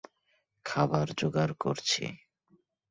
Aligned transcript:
খাবার 0.65 1.07
জোগাড় 1.17 1.53
করছি। 1.59 2.03